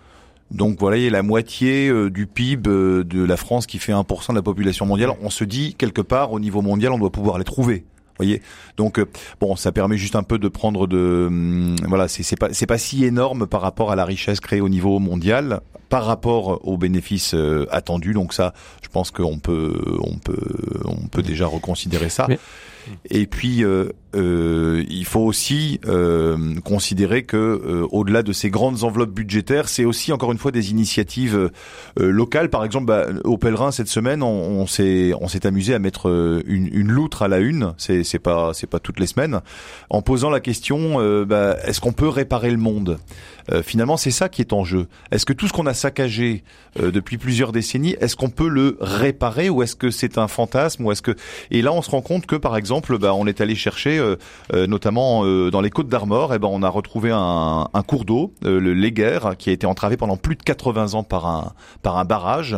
Donc 0.50 0.78
voilà, 0.78 0.96
il 0.96 1.02
y 1.02 1.06
a 1.08 1.10
la 1.10 1.22
moitié 1.22 1.92
du 2.10 2.26
PIB 2.26 2.62
de 3.04 3.24
la 3.24 3.36
France 3.36 3.66
qui 3.66 3.78
fait 3.78 3.92
1% 3.92 4.30
de 4.30 4.34
la 4.36 4.42
population 4.42 4.86
mondiale. 4.86 5.10
On 5.20 5.30
se 5.30 5.44
dit 5.44 5.74
quelque 5.74 6.00
part 6.00 6.32
au 6.32 6.40
niveau 6.40 6.62
mondial, 6.62 6.92
on 6.92 6.98
doit 6.98 7.10
pouvoir 7.10 7.38
les 7.38 7.44
trouver 7.44 7.84
voyez. 8.18 8.42
Donc 8.76 8.98
euh, 8.98 9.06
bon 9.40 9.56
ça 9.56 9.72
permet 9.72 9.96
juste 9.96 10.16
un 10.16 10.22
peu 10.22 10.38
de 10.38 10.48
prendre 10.48 10.86
de 10.86 11.26
hum, 11.28 11.76
voilà 11.86 12.08
c'est 12.08 12.36
pas 12.36 12.52
c'est 12.52 12.66
pas 12.66 12.78
si 12.78 13.04
énorme 13.04 13.46
par 13.46 13.60
rapport 13.60 13.90
à 13.90 13.96
la 13.96 14.04
richesse 14.04 14.40
créée 14.40 14.60
au 14.60 14.68
niveau 14.68 14.98
mondial 14.98 15.60
par 15.88 16.04
rapport 16.04 16.66
aux 16.66 16.76
bénéfices 16.76 17.34
euh, 17.34 17.66
attendus. 17.70 18.12
Donc 18.12 18.32
ça 18.32 18.54
je 18.82 18.88
pense 18.88 19.10
qu'on 19.10 19.38
peut 19.38 19.98
on 20.00 20.18
peut 20.18 20.36
on 20.84 21.08
peut 21.08 21.22
déjà 21.22 21.46
reconsidérer 21.46 22.08
ça 22.08 22.26
Et 23.10 23.26
puis, 23.26 23.64
euh, 23.64 23.88
euh, 24.14 24.84
il 24.88 25.04
faut 25.04 25.20
aussi 25.20 25.80
euh, 25.86 26.54
considérer 26.64 27.24
que 27.24 27.86
au-delà 27.90 28.22
de 28.22 28.32
ces 28.32 28.50
grandes 28.50 28.84
enveloppes 28.84 29.12
budgétaires, 29.12 29.68
c'est 29.68 29.84
aussi 29.84 30.12
encore 30.12 30.32
une 30.32 30.38
fois 30.38 30.50
des 30.50 30.70
initiatives 30.70 31.50
locales. 31.96 32.50
Par 32.50 32.64
exemple, 32.64 32.86
bah, 32.86 33.06
au 33.24 33.38
pèlerin 33.38 33.70
cette 33.70 33.88
semaine, 33.88 34.22
on, 34.22 34.66
s'est 34.66 35.12
amusé 35.44 35.74
à 35.74 35.78
mettre 35.78 36.42
une, 36.46 36.88
loutre 36.88 37.22
à 37.22 37.28
la 37.28 37.38
une. 37.38 37.74
C'est 37.76 38.04
c'est 38.04 38.18
pas 38.18 38.52
toutes 38.82 39.00
les 39.00 39.06
semaines, 39.06 39.40
en 39.90 40.02
posant 40.02 40.30
la 40.30 40.40
question 40.40 40.98
bah, 41.24 41.56
est-ce 41.64 41.80
qu'on 41.80 41.92
peut 41.92 42.08
réparer 42.08 42.50
le 42.50 42.58
monde? 42.58 42.98
Euh, 43.52 43.62
Finalement, 43.62 43.96
c'est 43.96 44.10
ça 44.10 44.28
qui 44.28 44.40
est 44.42 44.52
en 44.52 44.64
jeu. 44.64 44.86
Est-ce 45.10 45.26
que 45.26 45.32
tout 45.32 45.48
ce 45.48 45.52
qu'on 45.52 45.66
a 45.66 45.74
saccagé 45.74 46.44
euh, 46.80 46.90
depuis 46.90 47.18
plusieurs 47.18 47.52
décennies, 47.52 47.96
est-ce 48.00 48.16
qu'on 48.16 48.30
peut 48.30 48.48
le 48.48 48.76
réparer 48.80 49.50
ou 49.50 49.62
est-ce 49.62 49.76
que 49.76 49.90
c'est 49.90 50.18
un 50.18 50.28
fantasme 50.28 50.84
ou 50.84 50.92
est-ce 50.92 51.02
que 51.02 51.14
et 51.50 51.62
là 51.62 51.72
on 51.72 51.82
se 51.82 51.90
rend 51.90 52.02
compte 52.02 52.26
que 52.26 52.36
par 52.36 52.56
exemple, 52.56 52.98
bah, 52.98 53.14
on 53.14 53.26
est 53.26 53.40
allé 53.40 53.54
chercher 53.54 53.98
euh, 53.98 54.16
euh, 54.54 54.66
notamment 54.66 55.24
euh, 55.24 55.50
dans 55.50 55.60
les 55.60 55.70
Côtes 55.70 55.88
d'Armor, 55.88 56.34
et 56.34 56.38
ben 56.38 56.48
on 56.50 56.62
a 56.62 56.68
retrouvé 56.68 57.10
un, 57.12 57.68
un 57.72 57.82
cours 57.82 58.04
d'eau, 58.04 58.32
le 58.42 58.74
Léguerre, 58.74 59.36
qui 59.38 59.50
a 59.50 59.52
été 59.52 59.66
entravé 59.66 59.96
pendant 59.96 60.16
plus 60.16 60.36
de 60.36 60.42
80 60.42 60.94
ans 60.94 61.02
par 61.02 61.26
un 61.26 61.52
par 61.82 61.96
un 61.98 62.04
barrage. 62.04 62.56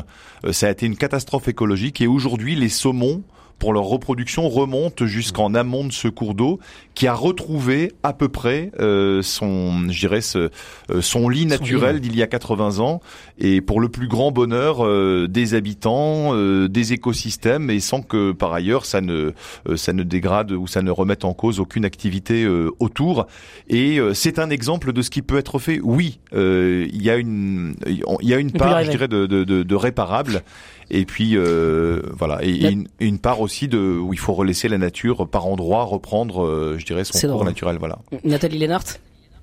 Ça 0.53 0.69
a 0.69 0.71
été 0.71 0.87
une 0.87 0.97
catastrophe 0.97 1.49
écologique 1.49 2.01
et 2.01 2.07
aujourd'hui 2.07 2.55
les 2.55 2.69
saumons 2.69 3.23
pour 3.59 3.73
leur 3.73 3.85
reproduction 3.85 4.49
remontent 4.49 5.07
jusqu'en 5.07 5.55
amont 5.55 5.85
de 5.85 5.93
ce 5.93 6.09
cours 6.09 6.35
d'eau 6.35 6.61
qui 6.95 7.07
a 7.07 7.15
retrouvé 7.15 7.93
à 8.03 8.13
peu 8.13 8.29
près 8.29 8.73
euh, 8.81 9.23
son 9.23 9.89
je 9.89 9.99
dirais 10.01 10.21
ce, 10.21 10.51
euh, 10.91 11.01
son 11.01 11.29
lit 11.29 11.47
naturel 11.47 12.01
d'il 12.01 12.17
y 12.17 12.23
a 12.23 12.27
80 12.27 12.79
ans. 12.81 13.01
Et 13.39 13.61
pour 13.61 13.81
le 13.81 13.89
plus 13.89 14.09
grand 14.09 14.33
bonheur 14.33 14.85
euh, 14.85 15.27
des 15.29 15.55
habitants 15.55 16.35
euh, 16.35 16.69
des 16.69 16.93
écosystèmes. 16.93 17.71
Et 17.71 17.81
sans 17.81 18.03
que 18.03 18.33
par 18.33 18.53
ailleurs 18.53 18.85
ça 18.85 19.01
ne 19.01 19.33
euh, 19.69 19.77
ça 19.77 19.93
ne 19.93 20.03
dégrade 20.03 20.53
ou 20.53 20.67
ça 20.67 20.83
ne 20.83 20.91
remette 20.91 21.25
en 21.25 21.35
cause 21.35 21.61
aucune 21.61 21.85
activité 21.85 22.45
euh, 22.45 22.71
autour. 22.79 23.27
Et 23.69 23.99
euh, 23.99 24.15
c'est 24.15 24.39
un 24.39 24.51
exemple 24.51 24.93
de 24.93 25.03
ce 25.03 25.11
qui 25.11 25.23
peut 25.23 25.39
être 25.39 25.59
fait. 25.59 25.81
Oui 25.83 26.21
euh, 26.35 26.87
il 26.93 27.03
y 27.03 27.11
a 27.11 27.17
une 27.17 27.75
il 27.87 28.29
y 28.29 28.35
a 28.35 28.39
une 28.39 28.53
part 28.53 28.83
je 28.85 28.91
dirais 28.91 29.09
de, 29.09 29.27
de, 29.27 29.45
de, 29.45 29.63
de 29.63 29.75
réparable. 29.75 30.43
Et 30.91 31.05
puis 31.05 31.37
euh, 31.37 32.01
voilà. 32.17 32.39
Et, 32.43 32.51
et 32.51 32.71
une, 32.71 32.89
une 32.99 33.19
part 33.19 33.41
aussi 33.41 33.48
de 33.69 33.99
où 33.99 34.13
il 34.13 34.19
faut 34.19 34.35
relaisser 34.35 34.69
la 34.69 34.79
nature 34.79 35.27
par 35.29 35.47
endroits 35.47 35.85
reprendre 35.85 36.45
euh, 36.45 36.77
je 36.79 36.87
dirais 36.87 37.05
son 37.05 37.19
cours 37.19 37.29
drôle. 37.31 37.47
naturel 37.47 37.77
voilà 37.79 37.99
Nathalie 38.25 38.59
Lénart? 38.59 38.85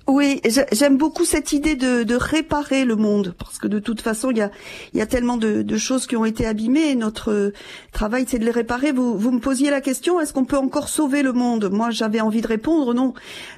Oui, 0.08 0.40
j'ai- 0.46 0.68
j'aime 0.72 0.98
beaucoup 0.98 1.26
cette 1.26 1.52
idée 1.52 1.76
de, 1.76 2.04
de 2.04 2.14
réparer 2.16 2.86
le 2.86 2.96
monde, 2.96 3.34
parce 3.40 3.58
que 3.58 3.68
de 3.68 3.80
toute 3.80 4.02
façon, 4.02 4.30
il 4.30 4.38
y 4.38 4.42
a, 4.42 4.52
y 4.94 5.02
a 5.02 5.08
tellement 5.08 5.36
de, 5.36 5.64
de 5.64 5.78
choses 5.78 6.06
qui 6.06 6.16
ont 6.16 6.26
été 6.26 6.46
abîmées. 6.46 6.92
et 6.92 6.96
Notre 6.96 7.32
euh, 7.32 7.54
travail, 7.92 8.26
c'est 8.28 8.38
de 8.38 8.46
les 8.46 8.52
réparer. 8.52 8.92
Vous, 8.92 9.18
vous 9.18 9.32
me 9.32 9.40
posiez 9.40 9.72
la 9.72 9.82
question, 9.82 10.22
est-ce 10.22 10.32
qu'on 10.32 10.46
peut 10.46 10.58
encore 10.60 10.90
sauver 10.90 11.24
le 11.24 11.34
monde? 11.34 11.70
Moi, 11.72 11.90
j'avais 11.90 12.22
envie 12.22 12.42
de 12.42 12.48
répondre, 12.48 12.94
non. 12.94 13.16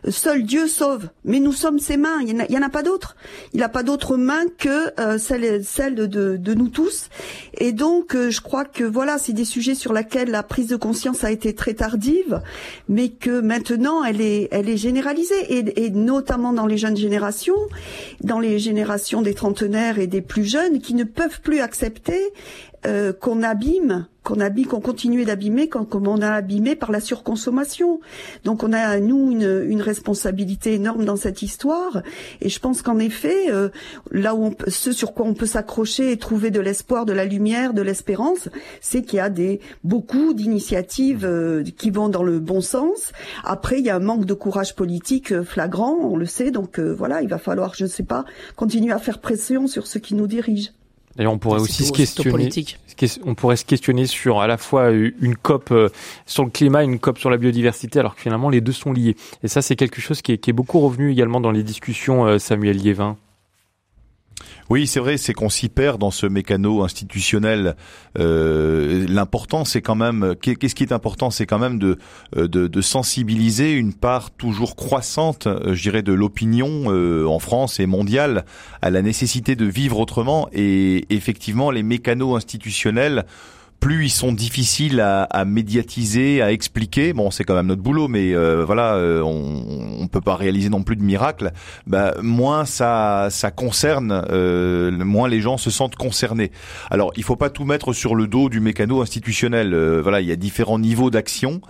Seul 0.07 0.43
Dieu 0.43 0.67
sauve, 0.67 1.09
mais 1.25 1.41
nous 1.41 1.51
sommes 1.51 1.79
ses 1.79 1.97
mains. 1.97 2.21
Il 2.25 2.33
n'y 2.33 2.57
en, 2.57 2.61
a- 2.61 2.69
pas 2.69 2.81
d'autres. 2.83 3.17
Il 3.53 3.59
n'a 3.59 3.67
pas 3.67 3.83
d'autres 3.83 4.15
mains 4.15 4.45
que 4.57 4.93
euh, 5.01 5.17
celle, 5.17 5.65
celle 5.65 5.95
de, 5.95 6.37
de 6.37 6.53
nous 6.53 6.69
tous. 6.69 7.09
Et 7.57 7.73
donc, 7.73 8.15
euh, 8.15 8.29
je 8.29 8.39
crois 8.39 8.63
que 8.63 8.85
voilà, 8.85 9.17
c'est 9.17 9.33
des 9.33 9.43
sujets 9.43 9.75
sur 9.75 9.91
lesquels 9.91 10.31
la 10.31 10.43
prise 10.43 10.67
de 10.67 10.77
conscience 10.77 11.25
a 11.25 11.31
été 11.31 11.53
très 11.53 11.73
tardive, 11.73 12.41
mais 12.87 13.09
que 13.09 13.41
maintenant, 13.41 14.01
elle 14.05 14.21
est, 14.21 14.47
elle 14.51 14.69
est 14.69 14.77
généralisée, 14.77 15.57
et, 15.57 15.83
et 15.85 15.89
notamment 15.89 16.36
dans 16.37 16.65
les 16.65 16.77
jeunes 16.77 16.97
générations, 16.97 17.57
dans 18.21 18.39
les 18.39 18.59
générations 18.59 19.21
des 19.21 19.33
trentenaires 19.33 19.99
et 19.99 20.07
des 20.07 20.21
plus 20.21 20.45
jeunes, 20.45 20.79
qui 20.79 20.93
ne 20.93 21.03
peuvent 21.03 21.41
plus 21.41 21.59
accepter 21.59 22.19
euh, 22.85 23.13
qu'on 23.13 23.43
abîme, 23.43 24.07
qu'on 24.23 24.39
abîme, 24.39 24.65
qu'on 24.67 24.81
continue 24.81 25.25
d'abîmer, 25.25 25.69
comme 25.69 25.87
comme 25.87 26.07
on 26.07 26.21
a 26.21 26.29
abîmé 26.29 26.75
par 26.75 26.91
la 26.91 26.99
surconsommation. 26.99 27.99
Donc 28.43 28.63
on 28.63 28.73
a 28.73 28.99
nous 28.99 29.31
une, 29.31 29.65
une 29.67 29.81
responsabilité 29.81 30.73
énorme 30.73 31.05
dans 31.05 31.15
cette 31.15 31.41
histoire, 31.41 32.01
et 32.41 32.49
je 32.49 32.59
pense 32.59 32.81
qu'en 32.81 32.99
effet, 32.99 33.51
euh, 33.51 33.69
là 34.11 34.35
où 34.35 34.45
on 34.45 34.55
ce 34.67 34.91
sur 34.91 35.13
quoi 35.13 35.25
on 35.25 35.33
peut 35.33 35.45
s'accrocher 35.45 36.11
et 36.11 36.17
trouver 36.17 36.51
de 36.51 36.59
l'espoir, 36.59 37.05
de 37.05 37.13
la 37.13 37.25
lumière, 37.25 37.73
de 37.73 37.81
l'espérance, 37.81 38.49
c'est 38.81 39.01
qu'il 39.01 39.17
y 39.17 39.19
a 39.19 39.29
des 39.29 39.59
beaucoup 39.83 40.33
d'initiatives 40.33 41.25
euh, 41.25 41.63
qui 41.77 41.89
vont 41.89 42.09
dans 42.09 42.23
le 42.23 42.39
bon 42.39 42.61
sens. 42.61 43.11
Après, 43.43 43.79
il 43.79 43.85
y 43.85 43.89
a 43.89 43.95
un 43.95 43.99
manque 43.99 44.25
de 44.25 44.33
courage 44.33 44.75
politique 44.75 45.31
euh, 45.31 45.43
flagrant, 45.43 45.95
on 46.01 46.17
le 46.17 46.25
sait. 46.25 46.51
Donc 46.51 46.79
euh, 46.79 46.93
voilà, 46.93 47.21
il 47.21 47.29
va 47.29 47.37
falloir, 47.37 47.73
je 47.75 47.83
ne 47.85 47.89
sais 47.89 48.03
pas, 48.03 48.25
continuer 48.55 48.93
à 48.93 48.99
faire 48.99 49.19
pression 49.19 49.67
sur 49.67 49.87
ceux 49.87 49.99
qui 49.99 50.15
nous 50.15 50.27
dirigent. 50.27 50.71
D'ailleurs, 51.17 51.33
on 51.33 51.39
pourrait 51.39 51.59
C'est 51.59 51.63
aussi 51.63 51.85
se 51.85 51.91
questionner. 51.91 52.49
On 53.25 53.35
pourrait 53.35 53.57
se 53.57 53.65
questionner 53.65 54.05
sur 54.05 54.39
à 54.39 54.47
la 54.47 54.57
fois 54.57 54.91
une 54.91 55.35
COP 55.35 55.71
euh, 55.71 55.89
sur 56.25 56.43
le 56.43 56.49
climat, 56.49 56.83
une 56.83 56.99
COP 56.99 57.17
sur 57.17 57.29
la 57.29 57.37
biodiversité, 57.37 57.99
alors 57.99 58.15
que 58.15 58.21
finalement 58.21 58.49
les 58.49 58.61
deux 58.61 58.71
sont 58.71 58.93
liés. 58.93 59.15
Et 59.43 59.47
ça, 59.47 59.61
c'est 59.61 59.75
quelque 59.75 59.99
chose 59.99 60.21
qui 60.21 60.33
est, 60.33 60.37
qui 60.37 60.51
est 60.51 60.53
beaucoup 60.53 60.79
revenu 60.79 61.11
également 61.11 61.41
dans 61.41 61.51
les 61.51 61.63
discussions, 61.63 62.25
euh, 62.25 62.39
Samuel 62.39 62.77
Liévin. 62.77 63.17
Oui, 64.69 64.85
c'est 64.85 64.99
vrai, 64.99 65.15
c'est 65.15 65.33
qu'on 65.33 65.49
s'y 65.49 65.69
perd 65.69 65.97
dans 65.97 66.11
ce 66.11 66.25
mécano 66.25 66.83
institutionnel. 66.83 67.77
Euh, 68.19 69.05
L'important, 69.07 69.63
c'est 69.63 69.81
quand 69.81 69.95
même, 69.95 70.35
qu'est-ce 70.41 70.75
qui 70.75 70.83
est 70.83 70.91
important, 70.91 71.29
c'est 71.29 71.45
quand 71.45 71.59
même 71.59 71.79
de, 71.79 71.97
euh, 72.35 72.47
de, 72.49 72.81
sensibiliser 72.81 73.71
une 73.71 73.93
part 73.93 74.31
toujours 74.31 74.75
croissante, 74.75 75.47
euh, 75.47 75.73
je 75.73 75.81
dirais, 75.81 76.01
de 76.01 76.11
l'opinion 76.11 76.87
en 76.87 77.39
France 77.39 77.79
et 77.79 77.85
mondiale 77.85 78.45
à 78.81 78.89
la 78.89 79.01
nécessité 79.01 79.55
de 79.55 79.65
vivre 79.65 79.99
autrement. 79.99 80.49
Et 80.51 81.05
effectivement, 81.09 81.71
les 81.71 81.83
mécanos 81.83 82.35
institutionnels 82.35 83.25
plus 83.79 84.05
ils 84.05 84.09
sont 84.09 84.31
difficiles 84.31 84.99
à, 84.99 85.23
à 85.23 85.45
médiatiser, 85.45 86.41
à 86.41 86.51
expliquer, 86.51 87.13
bon 87.13 87.31
c'est 87.31 87.43
quand 87.43 87.55
même 87.55 87.67
notre 87.67 87.81
boulot, 87.81 88.07
mais 88.07 88.33
euh, 88.33 88.63
voilà, 88.65 88.95
euh, 88.95 89.21
on, 89.21 90.01
on 90.01 90.07
peut 90.07 90.21
pas 90.21 90.35
réaliser 90.35 90.69
non 90.69 90.83
plus 90.83 90.95
de 90.95 91.03
miracles. 91.03 91.51
Bah, 91.85 92.15
moins 92.21 92.65
ça 92.65 93.29
concerne, 93.55 94.23
euh, 94.31 94.91
moins 94.91 95.27
les 95.27 95.41
gens 95.41 95.57
se 95.57 95.69
sentent 95.69 95.95
concernés. 95.95 96.51
Alors 96.89 97.11
il 97.15 97.23
faut 97.23 97.35
pas 97.35 97.49
tout 97.49 97.65
mettre 97.65 97.93
sur 97.93 98.15
le 98.15 98.27
dos 98.27 98.49
du 98.49 98.59
mécano 98.59 99.01
institutionnel. 99.01 99.75
Voilà, 99.75 100.21
il 100.21 100.27
y 100.27 100.31
a 100.31 100.35
différents 100.35 100.79
niveaux 100.79 101.09
d'action. 101.09 101.61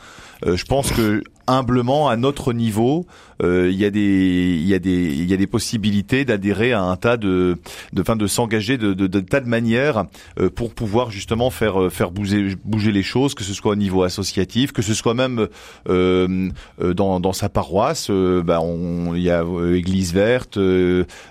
Euh, 0.45 0.55
je 0.55 0.65
pense 0.65 0.91
que 0.91 1.23
humblement, 1.47 2.09
à 2.09 2.17
notre 2.17 2.53
niveau, 2.53 3.05
euh, 3.41 3.69
il 3.71 3.77
y 3.77 3.85
a 3.85 3.89
des 3.89 4.57
il 4.59 4.67
y 4.67 4.73
a 4.73 4.79
des 4.79 5.13
il 5.13 5.29
y 5.29 5.33
a 5.33 5.37
des 5.37 5.47
possibilités 5.47 6.25
d'adhérer 6.25 6.73
à 6.73 6.81
un 6.81 6.95
tas 6.97 7.17
de 7.17 7.57
de 7.93 8.03
fin 8.03 8.15
de 8.15 8.27
s'engager 8.27 8.77
de, 8.77 8.93
de, 8.93 9.07
de 9.07 9.19
tas 9.19 9.39
de 9.39 9.47
manières 9.47 10.05
euh, 10.39 10.49
pour 10.49 10.73
pouvoir 10.73 11.11
justement 11.11 11.49
faire 11.49 11.81
euh, 11.81 11.89
faire 11.89 12.11
bouger 12.11 12.55
bouger 12.65 12.91
les 12.91 13.03
choses, 13.03 13.33
que 13.33 13.43
ce 13.43 13.53
soit 13.53 13.71
au 13.71 13.75
niveau 13.75 14.03
associatif, 14.03 14.71
que 14.73 14.81
ce 14.81 14.93
soit 14.93 15.13
même 15.13 15.47
euh, 15.87 16.49
dans 16.79 17.19
dans 17.19 17.33
sa 17.33 17.47
paroisse. 17.49 18.09
bah, 18.09 18.59
on 18.61 19.15
il 19.15 19.21
y 19.21 19.29
a 19.29 19.43
Église 19.73 20.13
verte 20.13 20.57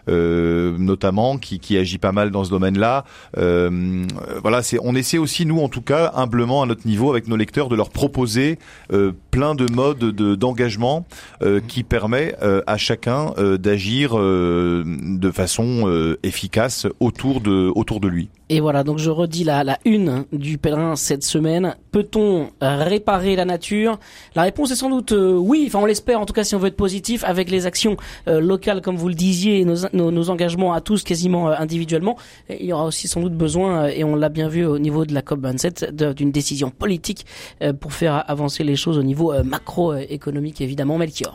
notamment 0.07 1.39
qui 1.39 1.59
qui 1.59 1.77
agit 1.77 1.99
pas 1.99 2.13
mal 2.13 2.31
dans 2.31 2.45
ce 2.45 2.51
domaine-là. 2.51 3.05
Voilà, 3.35 4.63
c'est 4.63 4.79
on 4.83 4.95
essaie 4.95 5.19
aussi 5.19 5.45
nous 5.45 5.61
en 5.61 5.69
tout 5.69 5.83
cas 5.83 6.13
humblement 6.15 6.63
à 6.63 6.67
notre 6.67 6.87
niveau 6.87 7.11
avec 7.11 7.29
nos 7.29 7.37
lecteurs 7.37 7.69
de 7.69 7.77
leur 7.77 7.91
proposer 7.91 8.59
plein 9.31 9.55
de 9.55 9.67
modes 9.73 9.99
de 9.99 10.35
d'engagement 10.35 11.07
euh, 11.43 11.61
qui 11.67 11.83
permet 11.83 12.35
euh, 12.43 12.63
à 12.67 12.77
chacun 12.77 13.33
euh, 13.39 13.59
d'agir 13.59 14.13
euh, 14.19 14.83
de 14.87 15.31
façon 15.31 15.85
euh, 15.89 16.19
efficace 16.23 16.87
autour 17.01 17.41
de 17.41 17.71
autour 17.75 18.01
de 18.01 18.09
lui. 18.09 18.29
Et 18.49 18.61
voilà, 18.61 18.85
donc 18.85 18.99
je 18.99 19.11
redis 19.11 19.43
la, 19.43 19.65
la 19.65 19.77
une 19.85 20.25
du 20.33 20.57
pèlerin 20.57 20.95
cette 20.95 21.25
semaine. 21.25 21.75
Peut-on 21.91 22.51
euh, 22.63 22.85
réparer 22.85 23.35
la 23.35 23.45
nature? 23.45 23.99
La 24.37 24.43
réponse 24.43 24.71
est 24.71 24.77
sans 24.77 24.89
doute 24.89 25.11
euh, 25.11 25.33
oui, 25.37 25.65
enfin 25.67 25.81
on 25.81 25.87
l'espère 25.87 26.21
en 26.21 26.27
tout 26.27 26.33
cas 26.33 26.45
si 26.45 26.55
on 26.55 26.59
veut 26.61 26.69
être 26.69 26.77
positif 26.77 27.25
avec 27.25 27.51
les 27.51 27.67
actions 27.67 27.97
euh, 28.29 28.39
locales 28.41 28.83
comme 28.83 28.95
vous 28.97 29.09
le 29.09 29.15
disiez, 29.15 29.61
et 29.61 29.65
nos, 29.65 29.75
nos, 29.93 30.13
nos 30.13 30.31
engagements 30.31 30.73
à 30.73 30.81
tous 30.81 31.03
quasiment 31.03 31.49
euh, 31.51 31.55
individuellement. 31.59 32.17
Et 32.49 32.59
il 32.63 32.67
y 32.69 32.73
aura 32.73 32.85
aussi 32.85 33.09
sans 33.09 33.21
doute 33.21 33.35
besoin, 33.35 33.87
euh, 33.87 33.93
et 33.93 34.05
on 34.05 34.15
l'a 34.15 34.29
bien 34.29 34.47
vu 34.49 34.65
au 34.65 34.79
niveau 34.79 35.05
de 35.05 35.13
la 35.13 35.23
COP27, 35.23 35.91
de- 35.93 36.13
d'une 36.13 36.31
décision 36.31 36.71
politique 36.71 37.27
euh, 37.63 37.73
pour 37.73 37.93
faire 37.95 38.23
avancer 38.31 38.63
les 38.63 38.77
choses 38.77 38.86
au 38.95 39.03
niveau 39.03 39.33
euh, 39.33 39.43
macroéconomique 39.43 40.61
évidemment. 40.61 40.99
Melchior. 40.99 41.35